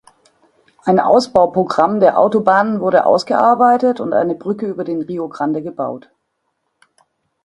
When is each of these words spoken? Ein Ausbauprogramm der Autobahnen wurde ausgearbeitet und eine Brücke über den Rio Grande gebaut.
Ein 0.83 0.99
Ausbauprogramm 0.99 1.99
der 1.99 2.17
Autobahnen 2.17 2.79
wurde 2.81 3.05
ausgearbeitet 3.05 3.99
und 3.99 4.13
eine 4.13 4.33
Brücke 4.33 4.65
über 4.65 4.83
den 4.83 5.03
Rio 5.03 5.29
Grande 5.29 5.61
gebaut. 5.61 6.09